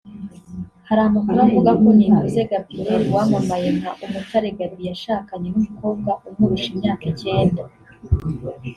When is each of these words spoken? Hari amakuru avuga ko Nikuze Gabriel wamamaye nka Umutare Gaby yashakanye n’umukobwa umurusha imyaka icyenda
Hari 0.87 1.01
amakuru 1.07 1.37
avuga 1.47 1.71
ko 1.81 1.87
Nikuze 1.97 2.41
Gabriel 2.51 3.03
wamamaye 3.15 3.67
nka 3.77 3.91
Umutare 4.05 4.49
Gaby 4.57 4.81
yashakanye 4.89 5.47
n’umukobwa 5.51 6.11
umurusha 6.29 6.67
imyaka 6.75 7.03
icyenda 7.13 7.61